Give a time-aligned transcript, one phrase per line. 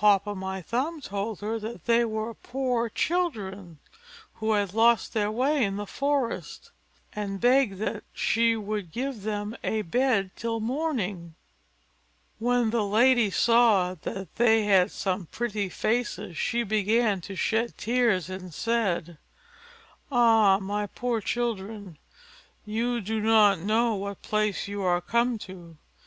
[0.00, 3.78] Hop o' my thumb told her that they were poor children,
[4.34, 6.70] who had lost their way in the forest,
[7.14, 11.34] and begged that she would give them a bed till morning.
[12.38, 18.28] When the lady saw that they had such pretty faces, she began to shed tears
[18.28, 19.16] and said,
[20.12, 20.58] "Ah!
[20.60, 21.96] my poor children,
[22.66, 25.78] you do not know what place you are come to.